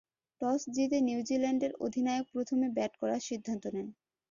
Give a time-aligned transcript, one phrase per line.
[0.41, 3.87] Toss জিতে নিউজিল্যান্ডের অধিনায়ক প্রথমে ব্যাট করার সিদ্ধান্ত নেন।